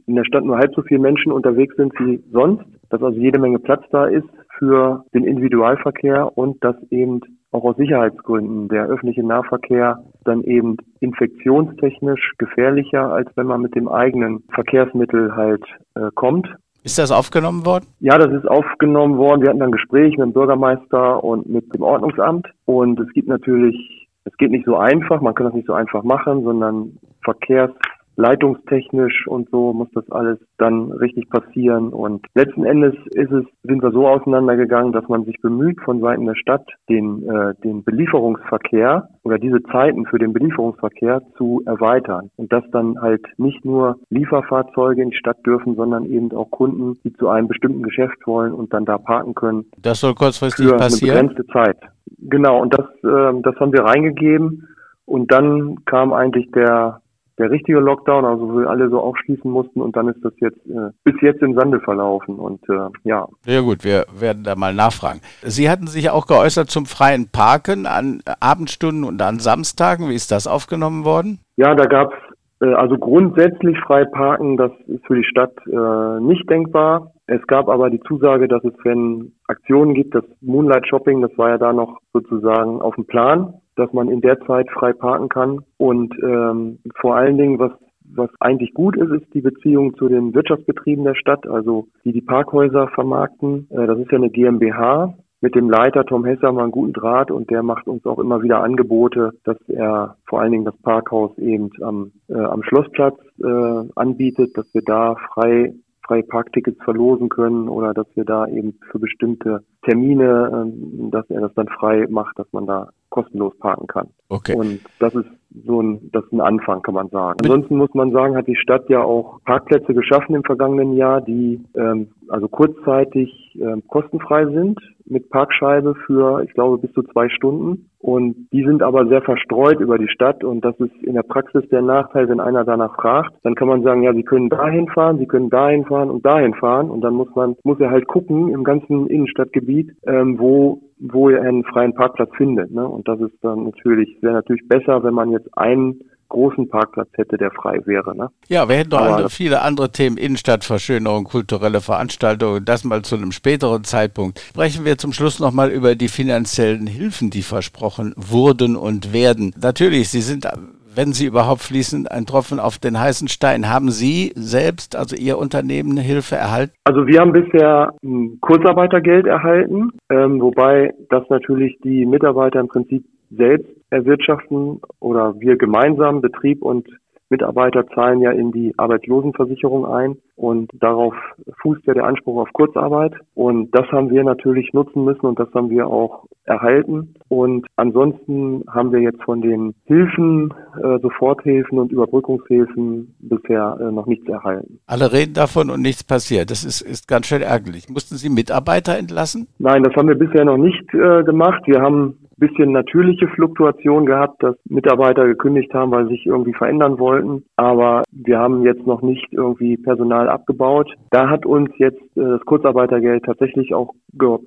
in 0.06 0.16
der 0.16 0.26
Stadt 0.26 0.44
nur 0.44 0.58
halb 0.58 0.74
so 0.76 0.82
viele 0.82 1.00
Menschen 1.00 1.32
unterwegs 1.32 1.76
sind 1.76 1.94
wie 2.00 2.24
sonst, 2.32 2.66
dass 2.90 3.02
also 3.02 3.20
jede 3.20 3.40
Menge 3.40 3.60
Platz 3.60 3.84
da 3.92 4.06
ist 4.06 4.28
für 4.58 5.06
den 5.14 5.24
Individualverkehr 5.24 6.38
und 6.38 6.64
dass 6.64 6.76
eben 6.92 7.22
auch 7.52 7.64
aus 7.64 7.78
Sicherheitsgründen 7.78 8.68
der 8.68 8.86
öffentliche 8.86 9.26
Nahverkehr 9.26 10.04
dann 10.24 10.44
eben 10.44 10.78
infektionstechnisch 11.00 12.34
gefährlicher, 12.38 13.12
als 13.12 13.30
wenn 13.36 13.48
man 13.48 13.62
mit 13.62 13.76
dem 13.76 13.88
eigenen 13.88 14.44
Verkehrsmittel 14.54 15.36
halt 15.36 15.64
äh, 15.96 16.10
kommt. 16.14 16.48
Ist 16.84 17.00
das 17.00 17.12
aufgenommen 17.12 17.66
worden? 17.66 17.86
Ja, 18.00 18.18
das 18.18 18.32
ist 18.32 18.48
aufgenommen 18.48 19.18
worden. 19.18 19.42
Wir 19.42 19.50
hatten 19.50 19.62
ein 19.62 19.72
Gespräch 19.72 20.18
mit 20.18 20.28
dem 20.28 20.34
Bürgermeister 20.34 21.24
und 21.24 21.50
mit 21.50 21.74
dem 21.74 21.82
Ordnungsamt. 21.82 22.48
Und 22.66 23.00
es 23.00 23.12
gibt 23.14 23.28
natürlich, 23.28 24.08
es 24.24 24.38
geht 24.38 24.52
nicht 24.52 24.66
so 24.66 24.78
einfach, 24.78 25.20
man 25.22 25.34
kann 25.34 25.48
das 25.48 25.56
nicht 25.56 25.68
so 25.68 25.74
einfach 25.74 26.04
machen, 26.04 26.44
sondern 26.44 26.98
Verkehrs 27.24 27.72
leitungstechnisch 28.20 29.28
und 29.28 29.50
so 29.50 29.72
muss 29.72 29.88
das 29.94 30.10
alles 30.12 30.40
dann 30.58 30.92
richtig 30.92 31.30
passieren. 31.30 31.90
Und 31.90 32.26
letzten 32.36 32.66
Endes 32.66 32.94
ist 33.12 33.32
es, 33.32 33.46
sind 33.64 33.82
wir 33.82 33.92
so 33.92 34.08
auseinandergegangen, 34.08 34.92
dass 34.92 35.08
man 35.08 35.24
sich 35.24 35.38
bemüht, 35.42 35.80
von 35.82 36.02
Seiten 36.02 36.26
der 36.26 36.36
Stadt 36.36 36.68
den, 36.90 37.24
äh, 37.30 37.56
den 37.64 37.84
Belieferungsverkehr 37.86 39.08
oder 39.24 39.38
diese 39.38 39.64
Zeiten 39.72 40.06
für 40.06 40.20
den 40.20 40.34
Belieferungsverkehr 40.34 41.22
zu 41.38 41.64
erweitern. 41.66 42.30
Und 42.36 42.52
dass 42.52 42.64
dann 42.72 43.00
halt 43.02 43.26
nicht 43.38 43.64
nur 43.64 43.98
Lieferfahrzeuge 44.10 45.02
in 45.02 45.12
die 45.12 45.18
Stadt 45.18 45.38
dürfen, 45.46 45.76
sondern 45.76 46.04
eben 46.06 46.30
auch 46.34 46.52
Kunden, 46.52 47.00
die 47.06 47.14
zu 47.14 47.30
einem 47.30 47.48
bestimmten 47.48 47.84
Geschäft 47.84 48.28
wollen 48.28 48.52
und 48.52 48.74
dann 48.74 48.84
da 48.84 48.98
parken 48.98 49.34
können. 49.34 49.66
Das 49.82 50.02
soll 50.02 50.14
kurzfristig 50.14 50.68
für 50.68 50.76
passieren. 50.76 51.18
Eine 51.18 51.28
begrenzte 51.30 51.54
Zeit. 51.54 51.78
Genau, 52.18 52.62
und 52.62 52.74
das, 52.74 52.86
äh, 53.04 53.42
das 53.44 53.56
haben 53.62 53.72
wir 53.72 53.86
reingegeben. 53.86 54.68
Und 55.06 55.32
dann 55.32 55.78
kam 55.86 56.12
eigentlich 56.12 56.52
der 56.52 57.02
der 57.40 57.50
richtige 57.50 57.80
Lockdown, 57.80 58.26
also 58.26 58.50
wo 58.50 58.60
wir 58.60 58.70
alle 58.70 58.90
so 58.90 59.00
aufschließen 59.00 59.50
mussten 59.50 59.82
und 59.82 59.96
dann 59.96 60.10
ist 60.10 60.24
das 60.24 60.34
jetzt 60.40 60.60
äh, 60.68 60.92
bis 61.04 61.16
jetzt 61.22 61.42
im 61.42 61.56
Sande 61.56 61.80
verlaufen 61.80 62.36
und 62.36 62.62
äh, 62.70 62.90
ja. 63.04 63.28
Ja 63.46 63.62
gut, 63.62 63.84
wir 63.84 64.06
werden 64.14 64.44
da 64.44 64.56
mal 64.56 64.74
nachfragen. 64.74 65.22
Sie 65.44 65.70
hatten 65.70 65.88
sich 65.88 66.10
auch 66.10 66.28
geäußert 66.28 66.70
zum 66.70 66.86
freien 66.86 67.30
Parken 67.32 67.86
an 67.86 68.22
Abendstunden 68.40 69.06
und 69.06 69.22
an 69.22 69.40
Samstagen. 69.40 70.10
Wie 70.10 70.16
ist 70.16 70.32
das 70.32 70.48
aufgenommen 70.48 71.06
worden? 71.06 71.40
Ja, 71.56 71.74
da 71.76 71.86
gab 71.86 72.12
es 72.12 72.20
äh, 72.62 72.74
also 72.74 72.98
grundsätzlich 72.98 73.80
frei 73.80 74.06
parken, 74.06 74.58
das 74.58 74.72
ist 74.88 75.06
für 75.08 75.16
die 75.16 75.24
Stadt 75.24 75.54
äh, 75.66 76.20
nicht 76.22 76.50
denkbar. 76.50 77.14
Es 77.28 77.46
gab 77.48 77.70
aber 77.70 77.90
die 77.90 78.02
Zusage, 78.02 78.48
dass 78.48 78.64
es, 78.64 78.74
wenn 78.84 79.34
Aktionen 79.48 79.94
gibt, 79.94 80.16
das 80.16 80.26
Moonlight 80.42 80.88
Shopping, 80.88 81.22
das 81.22 81.38
war 81.38 81.50
ja 81.50 81.58
da 81.58 81.74
noch 81.74 82.00
sozusagen 82.14 82.82
auf 82.82 82.96
dem 82.96 83.06
Plan 83.06 83.54
dass 83.80 83.94
man 83.94 84.10
in 84.10 84.22
der 84.22 84.40
Zeit 84.42 84.70
frei 84.72 84.94
parken 84.94 85.30
kann. 85.30 85.60
Und 85.78 86.14
ähm, 86.22 86.80
vor 87.00 87.16
allen 87.16 87.38
Dingen, 87.38 87.60
was 87.60 87.72
was 88.12 88.30
eigentlich 88.40 88.74
gut 88.74 88.98
ist, 88.98 89.12
ist 89.12 89.34
die 89.34 89.42
Beziehung 89.42 89.96
zu 89.96 90.08
den 90.08 90.34
Wirtschaftsbetrieben 90.34 91.04
der 91.04 91.16
Stadt, 91.16 91.48
also 91.48 91.88
die 92.04 92.12
die 92.12 92.22
Parkhäuser 92.22 92.88
vermarkten. 92.88 93.68
Äh, 93.70 93.88
das 93.88 94.00
ist 94.00 94.12
ja 94.12 94.18
eine 94.18 94.30
GmbH. 94.30 95.14
Mit 95.42 95.56
dem 95.56 95.70
Leiter 95.70 96.06
Tom 96.06 96.26
Hesser 96.26 96.48
haben 96.48 96.58
wir 96.58 96.64
einen 96.64 96.72
guten 96.72 96.92
Draht 96.92 97.32
und 97.32 97.50
der 97.50 97.64
macht 97.64 97.88
uns 97.88 98.06
auch 98.06 98.20
immer 98.20 98.42
wieder 98.42 98.62
Angebote, 98.62 99.32
dass 99.46 99.58
er 99.70 100.18
vor 100.28 100.42
allen 100.42 100.52
Dingen 100.52 100.66
das 100.66 100.76
Parkhaus 100.82 101.38
eben 101.38 101.70
am, 101.82 102.12
äh, 102.28 102.34
am 102.34 102.62
Schlossplatz 102.64 103.18
äh, 103.42 103.90
anbietet, 103.96 104.58
dass 104.58 104.66
wir 104.74 104.82
da 104.82 105.16
frei 105.34 105.74
freie 106.10 106.24
Parktickets 106.24 106.84
verlosen 106.84 107.30
können 107.30 107.70
oder 107.70 107.94
dass 107.94 108.08
wir 108.16 108.26
da 108.26 108.48
eben 108.48 108.80
für 108.92 108.98
bestimmte 108.98 109.64
Termine, 109.84 110.50
ähm, 110.52 111.12
dass 111.12 111.30
er 111.30 111.42
das 111.42 111.54
dann 111.54 111.68
frei 111.68 112.08
macht, 112.10 112.38
dass 112.40 112.52
man 112.52 112.66
da 112.66 112.90
kostenlos 113.10 113.58
parken 113.60 113.88
kann. 113.88 114.10
Okay. 114.30 114.56
Und 114.56 114.82
das 115.00 115.16
ist 115.16 115.28
so 115.66 115.82
ein, 115.82 116.12
das 116.12 116.24
ist 116.26 116.32
ein 116.32 116.42
Anfang, 116.42 116.82
kann 116.84 116.94
man 116.94 117.10
sagen. 117.10 117.40
Ansonsten 117.42 117.78
muss 117.78 117.94
man 117.94 118.12
sagen, 118.12 118.36
hat 118.36 118.48
die 118.48 118.56
Stadt 118.56 118.88
ja 118.90 119.02
auch 119.02 119.40
Parkplätze 119.46 119.94
geschaffen 119.94 120.36
im 120.36 120.44
vergangenen 120.44 120.94
Jahr, 120.94 121.22
die 121.22 121.64
ähm, 121.76 122.10
also 122.28 122.48
kurzzeitig 122.48 123.58
ähm, 123.60 123.84
kostenfrei 123.88 124.46
sind 124.46 124.80
mit 125.06 125.30
Parkscheibe 125.32 125.96
für, 126.06 126.44
ich 126.44 126.54
glaube, 126.54 126.78
bis 126.78 126.94
zu 126.94 127.02
zwei 127.02 127.30
Stunden. 127.30 127.90
Und 127.98 128.48
die 128.54 128.64
sind 128.64 128.82
aber 128.82 129.08
sehr 129.08 129.22
verstreut 129.22 129.80
über 129.80 129.98
die 129.98 130.08
Stadt 130.08 130.44
und 130.44 130.64
das 130.64 130.80
ist 130.80 130.94
in 131.04 131.16
der 131.16 131.24
Praxis 131.24 131.68
der 131.70 131.82
Nachteil, 131.82 132.30
wenn 132.30 132.40
einer 132.40 132.64
danach 132.64 132.96
fragt, 132.96 133.34
dann 133.44 133.56
kann 133.56 133.68
man 133.68 133.84
sagen, 133.84 134.04
ja, 134.04 134.14
Sie 134.14 134.24
können 134.24 134.50
dahin 134.50 134.88
fahren, 134.88 135.18
Sie 135.18 135.26
können 135.26 135.50
dahin 135.50 135.84
fahren 135.84 136.10
und 136.10 136.26
dahin 136.26 136.54
fahren 136.54 136.90
und 136.90 137.02
dann 137.02 137.16
muss 137.16 137.28
man, 137.36 137.58
muss 137.64 137.80
er 137.80 137.90
halt 137.90 138.08
gucken 138.08 138.50
im 138.50 138.64
ganzen 138.64 139.08
Innenstadtgebiet, 139.08 139.92
ähm, 140.06 140.40
wo 140.40 140.82
wo 141.00 141.30
er 141.30 141.42
einen 141.42 141.64
freien 141.64 141.94
Parkplatz 141.94 142.30
findet. 142.36 142.72
Ne? 142.72 142.88
Und 142.88 143.08
das 143.08 143.20
ist 143.22 143.34
dann 143.42 143.64
natürlich, 143.64 144.18
wäre 144.22 144.34
natürlich 144.34 144.68
besser, 144.68 145.04
wenn 145.04 145.14
man 145.14 145.32
jetzt 145.32 145.50
einen 145.58 146.02
großen 146.28 146.70
Parkplatz 146.70 147.10
hätte, 147.14 147.38
der 147.38 147.52
frei 147.52 147.82
wäre. 147.86 148.16
Ne? 148.16 148.30
Ja, 148.48 148.70
wir 148.70 148.78
hätten 148.78 148.92
noch 148.92 149.02
andere, 149.02 149.30
viele 149.30 149.62
andere 149.62 149.92
Themen, 149.92 150.18
Innenstadtverschönerung, 150.18 151.24
kulturelle 151.24 151.82
Veranstaltungen, 151.82 152.64
das 152.66 152.84
mal 152.84 153.02
zu 153.02 153.16
einem 153.16 153.32
späteren 153.32 153.84
Zeitpunkt. 153.84 154.40
Sprechen 154.40 154.86
wir 154.86 154.98
zum 154.98 155.12
Schluss 155.12 155.40
nochmal 155.40 155.72
über 155.72 155.96
die 155.96 156.08
finanziellen 156.08 156.86
Hilfen, 156.86 157.32
die 157.32 157.42
versprochen 157.42 158.14
wurden 158.16 158.76
und 158.76 159.12
werden. 159.12 159.54
Natürlich, 159.60 160.10
sie 160.10 160.22
sind 160.22 160.48
wenn 160.96 161.14
sie 161.14 161.26
überhaupt 161.26 161.62
fließen, 161.62 162.08
ein 162.08 162.26
Tropfen 162.26 162.60
auf 162.60 162.78
den 162.78 163.00
heißen 163.00 163.28
Stein. 163.28 163.70
Haben 163.70 163.90
Sie 163.90 164.32
selbst, 164.36 164.96
also 164.96 165.16
Ihr 165.16 165.38
Unternehmen, 165.38 165.98
Hilfe 165.98 166.36
erhalten? 166.36 166.74
Also 166.84 167.08
wir 167.08 167.20
haben 167.20 167.32
bisher 167.32 167.94
Kurzarbeitergeld 168.42 169.28
erhalten, 169.28 169.92
ähm, 170.10 170.42
wobei 170.42 170.94
das 171.10 171.24
natürlich 171.30 171.78
die 171.84 172.06
Mitarbeiter 172.06 172.60
im 172.60 172.68
Prinzip 172.68 173.06
selbst 173.32 173.70
erwirtschaften 173.90 174.82
oder 175.00 175.40
wir 175.40 175.58
gemeinsam, 175.58 176.22
Betrieb 176.22 176.62
und 176.62 176.88
Mitarbeiter 177.30 177.88
zahlen 177.88 178.22
ja 178.22 178.32
in 178.32 178.52
die 178.52 178.74
Arbeitslosenversicherung 178.78 179.86
ein 179.86 180.18
und 180.36 180.72
darauf 180.74 181.14
fußt 181.62 181.86
ja 181.86 181.94
der 181.94 182.06
Anspruch 182.06 182.42
auf 182.42 182.54
Kurzarbeit. 182.54 183.14
Und 183.36 183.76
das 183.76 183.86
haben 183.92 184.10
wir 184.10 184.24
natürlich 184.24 184.74
nutzen 184.74 185.04
müssen 185.04 185.26
und 185.26 185.40
das 185.40 185.54
haben 185.54 185.70
wir 185.70 185.88
auch 185.88 186.26
erhalten. 186.46 187.14
Und 187.28 187.68
ansonsten 187.76 188.64
haben 188.70 188.92
wir 188.92 189.00
jetzt 189.00 189.22
von 189.24 189.42
den 189.42 189.76
Hilfen, 189.86 190.54
äh, 190.82 191.00
Soforthilfen 191.00 191.78
und 191.78 191.92
Überbrückungshilfen 191.92 193.16
bisher 193.20 193.78
äh, 193.80 193.92
noch 193.92 194.08
nichts 194.08 194.28
erhalten. 194.28 194.80
Alle 194.88 195.12
reden 195.12 195.34
davon 195.34 195.70
und 195.70 195.82
nichts 195.82 196.04
passiert. 196.04 196.50
Das 196.50 196.64
ist, 196.64 196.82
ist 196.82 197.08
ganz 197.08 197.28
schön 197.28 197.42
ärgerlich. 197.42 197.90
Mussten 197.90 198.16
Sie 198.16 198.30
Mitarbeiter 198.30 198.98
entlassen? 198.98 199.48
Nein, 199.60 199.84
das 199.84 199.94
haben 199.96 200.08
wir 200.08 200.18
bisher 200.18 200.46
noch 200.46 200.58
nicht 200.58 200.94
äh, 200.94 201.24
gemacht. 201.24 201.62
Wir 201.66 201.82
haben 201.82 202.18
bisschen 202.40 202.72
natürliche 202.72 203.28
Fluktuation 203.28 204.06
gehabt, 204.06 204.42
dass 204.42 204.56
Mitarbeiter 204.66 205.26
gekündigt 205.26 205.74
haben, 205.74 205.92
weil 205.92 206.06
sie 206.06 206.16
sich 206.16 206.26
irgendwie 206.26 206.54
verändern 206.54 207.00
wollten. 207.00 207.44
Aber 207.56 208.04
wir 208.12 208.40
haben 208.40 208.64
jetzt 208.64 208.86
noch 208.88 209.02
nicht 209.02 209.28
irgendwie 209.32 209.78
Personal 209.78 210.30
abgebaut. 210.30 210.92
Da 211.12 211.30
hat 211.30 211.46
uns 211.46 211.70
jetzt 211.78 212.02
äh, 212.16 212.22
das 212.22 212.42
Kurzarbeitergeld 212.46 213.24
tatsächlich 213.26 213.74
auch 213.74 213.94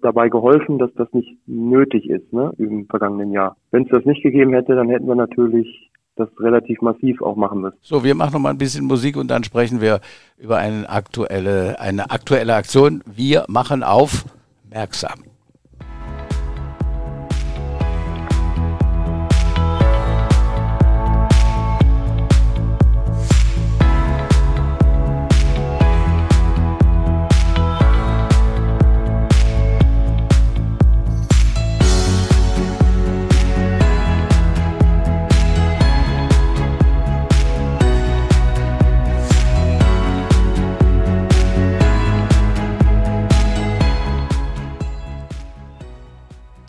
dabei 0.02 0.28
geholfen, 0.28 0.78
dass 0.78 0.92
das 0.94 1.12
nicht 1.12 1.36
nötig 1.46 2.08
ist 2.08 2.32
ne, 2.32 2.52
im 2.58 2.86
vergangenen 2.86 3.32
Jahr. 3.32 3.56
Wenn 3.70 3.84
es 3.84 3.90
das 3.90 4.04
nicht 4.04 4.22
gegeben 4.22 4.52
hätte, 4.52 4.74
dann 4.74 4.88
hätten 4.88 5.06
wir 5.06 5.14
natürlich 5.14 5.90
das 6.16 6.28
relativ 6.40 6.80
massiv 6.82 7.22
auch 7.22 7.36
machen 7.36 7.62
müssen. 7.62 7.76
So, 7.80 8.04
wir 8.04 8.14
machen 8.14 8.34
noch 8.34 8.40
mal 8.40 8.50
ein 8.50 8.58
bisschen 8.58 8.84
Musik 8.84 9.16
und 9.16 9.30
dann 9.30 9.44
sprechen 9.44 9.80
wir 9.80 10.00
über 10.38 10.58
eine 10.58 10.88
aktuelle, 10.88 11.80
eine 11.80 12.10
aktuelle 12.10 12.54
Aktion. 12.54 13.02
Wir 13.06 13.44
machen 13.48 13.82
auf 13.82 14.24
merksam. 14.70 15.31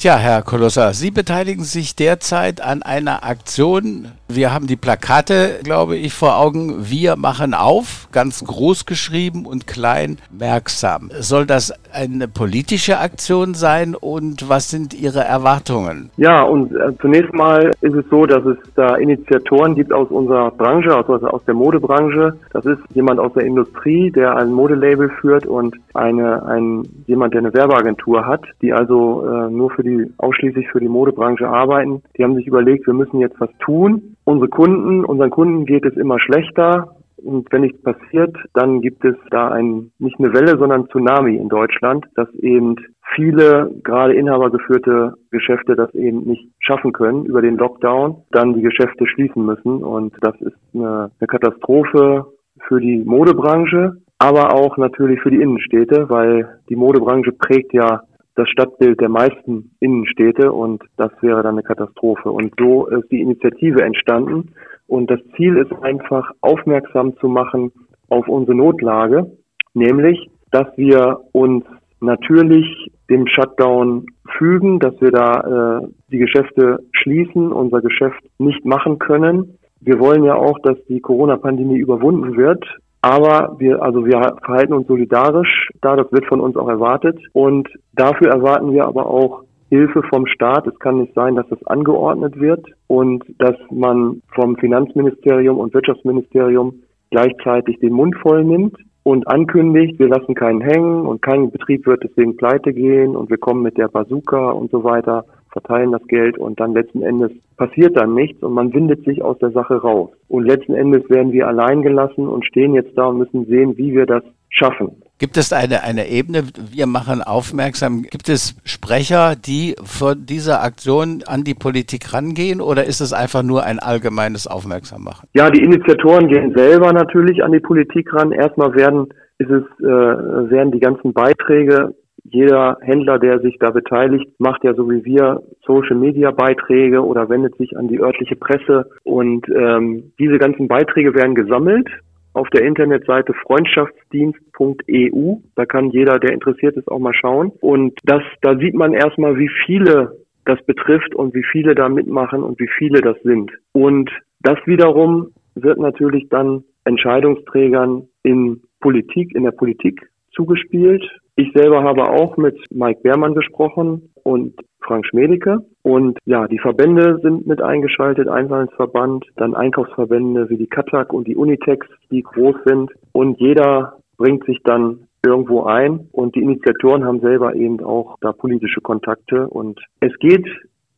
Tja, 0.04 0.18
Herr 0.18 0.42
Kolosser, 0.42 0.92
Sie 0.92 1.12
beteiligen 1.12 1.64
sich 1.64 1.96
derzeit 1.96 2.60
an 2.60 2.84
einer 2.84 3.24
Aktion. 3.24 4.10
Wir 4.28 4.54
haben 4.54 4.68
die 4.68 4.76
Plakate, 4.76 5.60
glaube 5.64 5.96
ich, 5.96 6.14
vor 6.14 6.38
Augen. 6.40 6.76
Wir 6.80 7.16
machen 7.16 7.54
auf, 7.54 8.10
ganz 8.12 8.44
groß 8.44 8.86
geschrieben 8.86 9.46
und 9.46 9.66
klein 9.66 10.18
merksam. 10.38 11.10
Soll 11.22 11.46
das 11.46 11.72
eine 11.94 12.28
politische 12.28 13.00
Aktion 13.00 13.54
sein 13.54 13.96
und 13.96 14.50
was 14.50 14.70
sind 14.70 14.94
Ihre 14.94 15.22
Erwartungen? 15.22 16.10
Ja, 16.18 16.42
und 16.44 16.76
äh, 16.76 16.92
zunächst 17.00 17.34
mal 17.34 17.72
ist 17.80 17.94
es 17.94 18.04
so, 18.10 18.26
dass 18.26 18.44
es 18.44 18.58
da 18.76 18.98
Initiatoren 18.98 19.74
gibt 19.74 19.94
aus 19.94 20.10
unserer 20.10 20.52
Branche, 20.52 20.94
also 20.94 21.14
aus 21.28 21.46
der 21.46 21.54
Modebranche. 21.54 22.34
Das 22.52 22.66
ist 22.66 22.82
jemand 22.94 23.22
aus 23.22 23.32
der 23.36 23.46
Industrie, 23.46 24.12
der 24.12 24.36
ein 24.36 24.52
Modelabel 24.52 25.10
führt 25.22 25.46
und 25.46 25.78
eine, 25.94 26.46
ein, 26.46 26.84
jemand, 27.08 27.36
der 27.36 27.42
eine 27.42 27.54
Werbeagentur 27.54 28.26
hat, 28.26 28.44
die 28.62 28.74
also 28.74 29.26
äh, 29.26 29.50
nur 29.50 29.70
für 29.70 29.84
die 29.84 29.93
die 29.98 30.14
ausschließlich 30.18 30.70
für 30.70 30.80
die 30.80 30.88
Modebranche 30.88 31.48
arbeiten, 31.48 32.02
die 32.18 32.24
haben 32.24 32.36
sich 32.36 32.48
überlegt, 32.48 32.88
wir 32.88 32.94
müssen 32.94 33.20
jetzt 33.20 33.40
was 33.40 33.50
tun. 33.60 34.16
Unsere 34.26 34.50
Kunden, 34.50 35.06
unseren 35.06 35.30
Kunden 35.30 35.66
geht 35.66 35.86
es 35.86 35.96
immer 35.96 36.20
schlechter. 36.20 36.96
Und 37.18 37.50
wenn 37.52 37.62
nichts 37.62 37.82
passiert, 37.82 38.36
dann 38.54 38.82
gibt 38.82 39.06
es 39.06 39.16
da 39.30 39.50
ein, 39.50 39.92
nicht 39.98 40.20
eine 40.20 40.34
Welle, 40.34 40.58
sondern 40.58 40.88
Tsunami 40.88 41.38
in 41.38 41.48
Deutschland, 41.48 42.06
dass 42.16 42.30
eben 42.34 42.76
viele, 43.16 43.72
gerade 43.84 44.14
inhabergeführte 44.14 45.14
Geschäfte 45.32 45.76
das 45.76 45.94
eben 45.94 46.24
nicht 46.24 46.50
schaffen 46.60 46.92
können 46.92 47.26
über 47.26 47.42
den 47.42 47.58
Lockdown, 47.58 48.24
dann 48.32 48.54
die 48.54 48.62
Geschäfte 48.62 49.08
schließen 49.08 49.46
müssen. 49.46 49.84
Und 49.84 50.14
das 50.22 50.36
ist 50.42 50.58
eine, 50.74 51.12
eine 51.20 51.28
Katastrophe 51.28 52.26
für 52.68 52.80
die 52.82 53.04
Modebranche, 53.06 53.98
aber 54.18 54.54
auch 54.54 54.78
natürlich 54.78 55.22
für 55.22 55.32
die 55.32 55.42
Innenstädte, 55.42 56.10
weil 56.10 56.60
die 56.70 56.76
Modebranche 56.76 57.32
prägt 57.32 57.74
ja 57.74 58.04
das 58.36 58.50
Stadtbild 58.50 59.00
der 59.00 59.10
meisten 59.10 59.76
Innenstädte 59.80 60.52
und 60.52 60.84
das 60.98 61.12
wäre 61.22 61.44
dann 61.44 61.56
eine 61.56 61.64
Katastrophe. 61.64 62.32
Und 62.32 62.54
so 62.60 62.88
ist 62.88 63.12
die 63.12 63.22
Initiative 63.22 63.84
entstanden 63.84 64.54
und 64.88 65.10
das 65.10 65.20
Ziel 65.36 65.58
ist 65.58 65.72
einfach 65.84 66.32
aufmerksam 66.42 67.16
zu 67.18 67.28
machen 67.28 67.72
auf 68.10 68.28
unsere 68.28 68.56
Notlage, 68.56 69.32
nämlich, 69.74 70.30
dass 70.52 70.68
wir 70.78 71.22
uns 71.32 71.64
natürlich 72.00 72.92
dem 73.10 73.28
Shutdown 73.28 74.06
fügen, 74.38 74.80
dass 74.80 75.00
wir 75.00 75.12
da 75.12 75.80
äh, 75.82 75.88
die 76.12 76.18
Geschäfte 76.18 76.80
schließen, 76.92 77.52
unser 77.52 77.82
Geschäft 77.82 78.22
nicht 78.40 78.66
machen 78.66 79.00
können. 79.00 79.58
Wir 79.80 80.00
wollen 80.00 80.24
ja 80.24 80.36
auch, 80.36 80.60
dass 80.60 80.78
die 80.88 81.00
Corona-Pandemie 81.00 81.78
überwunden 81.78 82.38
wird. 82.38 82.64
Aber 83.04 83.58
wir, 83.60 83.84
also 83.84 84.06
wir 84.06 84.38
verhalten 84.46 84.72
uns 84.72 84.88
solidarisch 84.88 85.70
da, 85.82 85.98
das 85.98 86.10
wird 86.14 86.26
von 86.26 86.40
uns 86.40 86.56
auch 86.56 86.70
erwartet. 86.70 87.20
Und 87.34 87.68
dafür 87.92 88.30
erwarten 88.30 88.72
wir 88.72 88.86
aber 88.86 89.08
auch 89.08 89.44
Hilfe 89.68 90.04
vom 90.04 90.26
Staat. 90.26 90.68
Es 90.68 90.80
kann 90.80 91.00
nicht 91.00 91.14
sein, 91.14 91.36
dass 91.36 91.46
das 91.50 91.62
angeordnet 91.68 92.40
wird 92.40 92.66
und 92.88 93.26
dass 93.40 93.58
man 93.72 94.22
vom 94.34 94.56
Finanzministerium 94.56 95.58
und 95.58 95.74
Wirtschaftsministerium 95.74 96.76
gleichzeitig 97.12 97.78
den 97.80 97.92
Mund 97.92 98.16
voll 98.22 98.46
nimmt 98.46 98.78
und 99.04 99.28
ankündigt, 99.28 100.00
wir 100.00 100.08
lassen 100.08 100.34
keinen 100.34 100.62
hängen 100.62 101.06
und 101.06 101.22
kein 101.22 101.52
Betrieb 101.52 101.86
wird 101.86 102.06
deswegen 102.06 102.38
pleite 102.38 102.72
gehen 102.72 103.18
und 103.18 103.30
wir 103.30 103.38
kommen 103.38 103.64
mit 103.64 103.78
der 103.78 103.90
Bazooka 103.90 104.52
und 104.52 104.72
so 104.72 104.86
weiter 104.86 105.26
verteilen 105.52 105.92
das 105.92 106.08
Geld 106.08 106.38
und 106.38 106.58
dann 106.62 106.74
letzten 106.74 107.02
Endes 107.02 107.32
passiert 107.58 107.98
dann 107.98 108.14
nichts 108.14 108.42
und 108.44 108.54
man 108.54 108.74
windet 108.74 109.04
sich 109.06 109.22
aus 109.22 109.38
der 109.40 109.52
Sache 109.52 109.76
raus. 109.76 110.10
Und 110.28 110.46
letzten 110.46 110.74
Endes 110.74 111.10
werden 111.10 111.32
wir 111.32 111.48
allein 111.48 111.82
gelassen 111.82 112.28
und 112.28 112.46
stehen 112.46 112.74
jetzt 112.74 112.98
da 112.98 113.06
und 113.06 113.18
müssen 113.18 113.46
sehen, 113.46 113.78
wie 113.78 113.94
wir 113.94 114.06
das 114.06 114.24
schaffen. 114.50 115.04
Gibt 115.20 115.38
es 115.38 115.54
eine, 115.54 115.84
eine 115.84 116.10
Ebene, 116.10 116.44
wir 116.72 116.86
machen 116.86 117.22
aufmerksam, 117.22 118.02
gibt 118.04 118.30
es 118.30 118.56
Sprecher, 118.66 119.36
die 119.36 119.76
von 119.84 120.26
dieser 120.26 120.62
Aktion 120.64 121.24
an 121.26 121.44
die 121.44 121.54
Politik 121.54 122.14
rangehen 122.14 122.60
oder 122.62 122.84
ist 122.84 123.00
es 123.00 123.14
einfach 123.14 123.42
nur 123.42 123.64
ein 123.64 123.80
allgemeines 123.80 124.48
Aufmerksammachen? 124.48 125.30
Ja, 125.34 125.50
die 125.50 125.64
Initiatoren 125.64 126.28
gehen 126.28 126.54
selber 126.56 126.92
natürlich 126.94 127.44
an 127.44 127.52
die 127.52 127.62
Politik 127.62 128.12
ran. 128.14 128.32
Erstmal 128.32 128.76
werden, 128.76 129.08
ist 129.38 129.50
es, 129.50 129.64
äh, 129.80 129.86
werden 129.86 130.72
die 130.72 130.80
ganzen 130.80 131.14
Beiträge 131.14 131.96
jeder 132.24 132.78
Händler, 132.82 133.20
der 133.20 133.40
sich 133.40 133.58
da 133.60 133.72
beteiligt, 133.72 134.28
macht 134.40 134.64
ja 134.64 134.74
so 134.74 134.90
wie 134.90 135.04
wir 135.04 135.42
Social 135.66 135.98
Media 135.98 136.32
Beiträge 136.32 137.04
oder 137.04 137.30
wendet 137.30 137.56
sich 137.58 137.78
an 137.78 137.88
die 137.88 138.00
örtliche 138.00 138.36
Presse 138.36 138.90
und 139.04 139.48
ähm, 139.50 140.14
diese 140.20 140.38
ganzen 140.38 140.68
Beiträge 140.68 141.14
werden 141.14 141.36
gesammelt 141.36 141.90
auf 142.34 142.50
der 142.50 142.64
Internetseite 142.64 143.34
freundschaftsdienst.eu. 143.34 145.36
Da 145.56 145.66
kann 145.66 145.92
jeder, 145.92 146.20
der 146.20 146.34
interessiert 146.34 146.76
ist, 146.78 146.88
auch 146.88 147.00
mal 147.00 147.14
schauen. 147.14 147.52
Und 147.62 148.00
das, 148.04 148.24
da 148.42 148.58
sieht 148.58 148.74
man 148.74 148.94
erstmal, 148.94 149.38
wie 149.38 149.50
viele 149.66 150.18
das 150.46 150.64
betrifft 150.66 151.16
und 151.16 151.34
wie 151.34 151.44
viele 151.44 151.76
da 151.76 151.90
mitmachen 151.90 152.44
und 152.44 152.60
wie 152.60 152.70
viele 152.78 153.02
das 153.02 153.18
sind. 153.24 153.52
Und 153.72 154.12
das 154.42 154.58
wiederum 154.66 155.30
wird 155.56 155.78
natürlich 155.78 156.28
dann 156.30 156.64
Entscheidungsträgern 156.86 158.08
in 158.24 158.62
Politik, 158.82 159.34
in 159.36 159.44
der 159.44 159.52
Politik 159.52 160.02
zugespielt. 160.36 161.04
Ich 161.36 161.52
selber 161.54 161.84
habe 161.84 162.10
auch 162.10 162.38
mit 162.38 162.60
Mike 162.72 163.02
Beermann 163.02 163.34
gesprochen 163.34 164.10
und 164.24 164.54
Frank 164.82 165.06
Schmedeke. 165.08 165.66
Und 165.82 166.20
ja, 166.26 166.48
die 166.48 166.60
Verbände 166.60 167.20
sind 167.22 167.48
mit 167.48 167.62
eingeschaltet, 167.62 168.28
Einzelhandelsverband, 168.28 169.26
dann 169.38 169.56
Einkaufsverbände 169.56 170.50
wie 170.50 170.58
die 170.58 170.68
Katak 170.68 171.14
und 171.14 171.28
die 171.28 171.36
Unitex, 171.36 171.88
die 172.12 172.22
groß 172.22 172.56
sind. 172.66 172.92
Und 173.12 173.40
jeder 173.40 173.98
bringt 174.18 174.46
sich 174.46 174.62
dann 174.64 175.08
irgendwo 175.26 175.64
ein. 175.64 176.08
Und 176.12 176.36
die 176.36 176.42
Initiatoren 176.42 177.06
haben 177.06 177.22
selber 177.22 177.56
eben 177.56 177.84
auch 177.84 178.18
da 178.22 178.32
politische 178.32 178.82
Kontakte. 178.82 179.48
Und 179.48 179.80
es 180.00 180.14
geht 180.20 180.48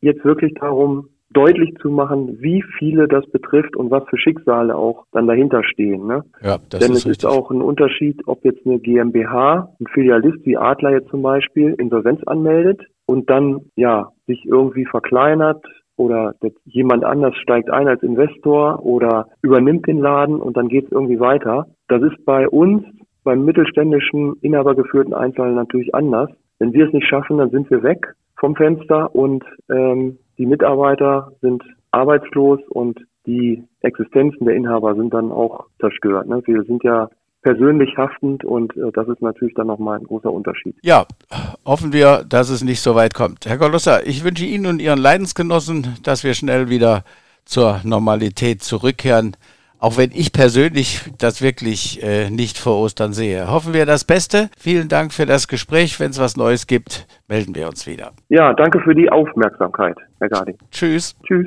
jetzt 0.00 0.24
wirklich 0.24 0.54
darum, 0.54 1.08
deutlich 1.36 1.74
zu 1.82 1.90
machen, 1.90 2.38
wie 2.40 2.64
viele 2.78 3.08
das 3.08 3.26
betrifft 3.30 3.76
und 3.76 3.90
was 3.90 4.04
für 4.08 4.16
Schicksale 4.16 4.74
auch 4.74 5.04
dann 5.12 5.26
dahinter 5.26 5.62
stehen. 5.64 6.06
Ne? 6.06 6.24
Ja, 6.42 6.58
das 6.70 6.80
Denn 6.80 6.92
ist 6.92 6.98
es 6.98 7.06
richtig. 7.06 7.24
ist 7.24 7.26
auch 7.26 7.50
ein 7.50 7.60
Unterschied, 7.60 8.22
ob 8.26 8.44
jetzt 8.44 8.66
eine 8.66 8.78
GmbH, 8.78 9.68
ein 9.78 9.86
Filialist 9.92 10.44
wie 10.46 10.56
Adler 10.56 10.92
jetzt 10.92 11.10
zum 11.10 11.20
Beispiel, 11.22 11.74
Insolvenz 11.74 12.22
anmeldet 12.26 12.80
und 13.04 13.28
dann 13.28 13.66
ja 13.76 14.12
sich 14.26 14.46
irgendwie 14.46 14.86
verkleinert 14.86 15.64
oder 15.96 16.34
jemand 16.64 17.04
anders 17.04 17.34
steigt 17.36 17.70
ein 17.70 17.88
als 17.88 18.02
Investor 18.02 18.84
oder 18.84 19.28
übernimmt 19.42 19.86
den 19.86 19.98
Laden 19.98 20.40
und 20.40 20.56
dann 20.56 20.68
geht 20.68 20.86
es 20.86 20.92
irgendwie 20.92 21.20
weiter. 21.20 21.66
Das 21.88 22.02
ist 22.02 22.24
bei 22.24 22.48
uns 22.48 22.84
beim 23.24 23.44
mittelständischen, 23.44 24.36
inhabergeführten 24.40 25.12
Einzelhandel 25.12 25.56
natürlich 25.56 25.94
anders. 25.94 26.30
Wenn 26.58 26.72
wir 26.72 26.86
es 26.86 26.92
nicht 26.92 27.08
schaffen, 27.08 27.38
dann 27.38 27.50
sind 27.50 27.70
wir 27.70 27.82
weg 27.82 28.14
vom 28.38 28.54
Fenster 28.54 29.14
und 29.14 29.44
ähm, 29.70 30.18
die 30.38 30.46
Mitarbeiter 30.46 31.32
sind 31.40 31.62
arbeitslos 31.90 32.60
und 32.68 33.00
die 33.26 33.64
Existenzen 33.80 34.46
der 34.46 34.54
Inhaber 34.54 34.94
sind 34.94 35.12
dann 35.12 35.32
auch 35.32 35.66
zerstört. 35.80 36.28
Ne? 36.28 36.42
Wir 36.44 36.62
sind 36.64 36.84
ja 36.84 37.08
persönlich 37.42 37.96
haftend 37.96 38.44
und 38.44 38.76
äh, 38.76 38.90
das 38.92 39.08
ist 39.08 39.22
natürlich 39.22 39.54
dann 39.54 39.68
nochmal 39.68 39.98
ein 39.98 40.04
großer 40.04 40.32
Unterschied. 40.32 40.74
Ja, 40.82 41.06
hoffen 41.64 41.92
wir, 41.92 42.24
dass 42.28 42.50
es 42.50 42.62
nicht 42.62 42.80
so 42.80 42.94
weit 42.94 43.14
kommt. 43.14 43.46
Herr 43.46 43.58
Golosser, 43.58 44.06
ich 44.06 44.24
wünsche 44.24 44.44
Ihnen 44.44 44.66
und 44.66 44.80
Ihren 44.80 44.98
Leidensgenossen, 44.98 45.96
dass 46.02 46.24
wir 46.24 46.34
schnell 46.34 46.68
wieder 46.68 47.04
zur 47.44 47.80
Normalität 47.84 48.62
zurückkehren. 48.62 49.36
Auch 49.86 49.98
wenn 49.98 50.10
ich 50.12 50.32
persönlich 50.32 51.02
das 51.16 51.40
wirklich 51.42 52.02
äh, 52.02 52.28
nicht 52.28 52.58
vor 52.58 52.76
Ostern 52.80 53.12
sehe. 53.12 53.48
Hoffen 53.48 53.72
wir 53.72 53.86
das 53.86 54.04
Beste. 54.04 54.50
Vielen 54.58 54.88
Dank 54.88 55.12
für 55.12 55.26
das 55.26 55.46
Gespräch. 55.46 56.00
Wenn 56.00 56.10
es 56.10 56.18
was 56.18 56.36
Neues 56.36 56.66
gibt, 56.66 57.06
melden 57.28 57.54
wir 57.54 57.68
uns 57.68 57.86
wieder. 57.86 58.10
Ja, 58.28 58.52
danke 58.52 58.80
für 58.80 58.96
die 58.96 59.08
Aufmerksamkeit, 59.08 59.96
Herr 60.18 60.28
Garding. 60.28 60.58
Tschüss. 60.72 61.14
Tschüss. 61.24 61.46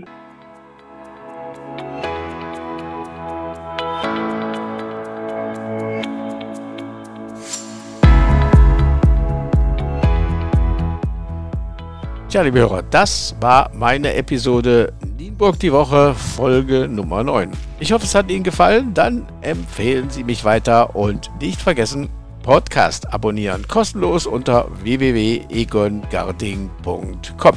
Tja, 12.29 12.43
liebe 12.43 12.59
Hörer, 12.59 12.83
das 12.83 13.35
war 13.41 13.69
meine 13.73 14.13
Episode 14.13 14.93
Nienburg 15.39 15.59
die 15.59 15.71
Woche, 15.71 16.13
Folge 16.15 16.89
Nummer 16.89 17.23
9. 17.23 17.51
Ich 17.79 17.93
hoffe, 17.93 18.03
es 18.03 18.13
hat 18.13 18.29
Ihnen 18.29 18.43
gefallen. 18.43 18.93
Dann 18.93 19.25
empfehlen 19.39 20.09
Sie 20.09 20.25
mich 20.25 20.43
weiter 20.43 20.97
und 20.97 21.31
nicht 21.39 21.61
vergessen, 21.61 22.09
Podcast 22.43 23.13
abonnieren. 23.13 23.65
Kostenlos 23.65 24.25
unter 24.25 24.67
www.egongarding.com. 24.83 27.55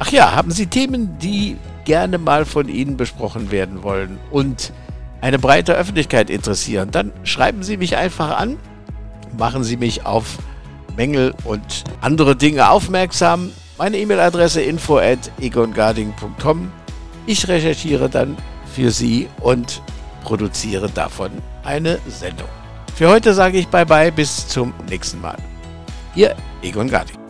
Ach 0.00 0.12
ja, 0.12 0.34
haben 0.34 0.50
Sie 0.50 0.66
Themen, 0.66 1.16
die 1.18 1.56
gerne 1.86 2.18
mal 2.18 2.44
von 2.44 2.68
Ihnen 2.68 2.98
besprochen 2.98 3.50
werden 3.50 3.82
wollen 3.82 4.18
und 4.30 4.74
eine 5.22 5.38
breite 5.38 5.72
Öffentlichkeit 5.72 6.28
interessieren, 6.28 6.90
dann 6.90 7.10
schreiben 7.22 7.62
Sie 7.62 7.78
mich 7.78 7.96
einfach 7.96 8.36
an, 8.36 8.58
machen 9.38 9.64
Sie 9.64 9.78
mich 9.78 10.04
auf 10.04 10.36
Mängel 10.94 11.32
und 11.44 11.84
andere 12.02 12.36
Dinge 12.36 12.68
aufmerksam. 12.68 13.50
Meine 13.78 13.96
E-Mail-Adresse 13.96 14.60
info 14.60 14.98
at 14.98 15.30
egongarding.com. 15.40 16.70
Ich 17.26 17.48
recherchiere 17.48 18.08
dann 18.08 18.36
für 18.74 18.90
Sie 18.90 19.28
und 19.40 19.82
produziere 20.22 20.88
davon 20.90 21.30
eine 21.62 21.98
Sendung. 22.08 22.48
Für 22.94 23.08
heute 23.08 23.34
sage 23.34 23.58
ich 23.58 23.68
Bye-bye, 23.68 24.12
bis 24.12 24.46
zum 24.46 24.72
nächsten 24.88 25.20
Mal. 25.20 25.36
Ihr 26.14 26.36
Egon 26.62 26.88
Garding. 26.88 27.23